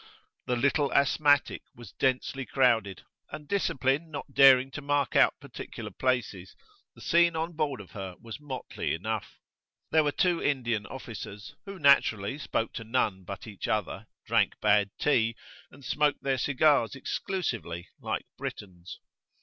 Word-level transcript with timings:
The 0.47 0.55
"Little 0.55 0.91
Asthmatic" 0.93 1.61
was 1.75 1.91
densely 1.91 2.43
crowded, 2.43 3.03
and 3.29 3.47
discipline 3.47 4.09
not 4.09 4.33
daring 4.33 4.71
to 4.71 4.81
mark 4.81 5.15
out 5.15 5.39
particular 5.39 5.91
places, 5.91 6.55
the 6.95 7.01
scene 7.01 7.35
on 7.35 7.53
board 7.53 7.79
of 7.79 7.91
her 7.91 8.15
was 8.19 8.39
motley 8.39 8.95
enough. 8.95 9.37
There 9.91 10.03
were 10.03 10.11
two 10.11 10.41
Indian 10.41 10.87
officers, 10.87 11.53
who 11.65 11.77
naturally 11.77 12.39
spoke 12.39 12.73
to 12.73 12.83
none 12.83 13.25
but 13.25 13.45
each 13.45 13.67
other, 13.67 14.07
drank 14.25 14.53
bad 14.59 14.89
tea, 14.97 15.35
and 15.69 15.85
smoked 15.85 16.23
their 16.23 16.39
cigars 16.39 16.95
exclusively 16.95 17.83
[p.33]like 18.01 18.21
Britons. 18.39 18.97